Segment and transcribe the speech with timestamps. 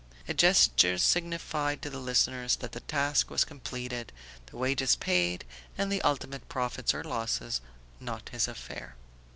[0.27, 4.11] A gesture signified to the listeners that the task was completed,
[4.47, 5.45] the wages paid
[5.77, 7.61] and the ultimate profits or losses
[7.99, 8.95] not his affair.